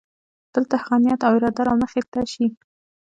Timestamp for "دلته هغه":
0.53-0.95